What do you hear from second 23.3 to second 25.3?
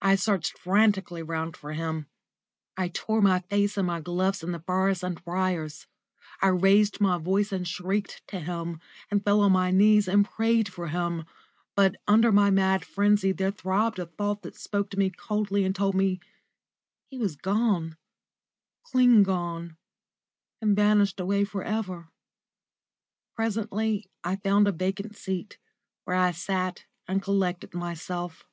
Presently I found a vacant